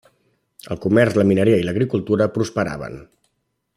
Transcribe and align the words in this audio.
El 0.75 0.79
comerç, 0.85 1.19
la 1.21 1.25
mineria 1.31 1.59
i 1.65 1.67
l'agricultura 1.67 2.29
prosperaven. 2.39 2.97